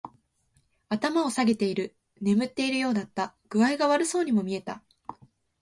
[0.89, 1.95] 頭を下げている。
[2.21, 3.35] 眠っているようだった。
[3.49, 4.81] 具合が悪そうにも見えた。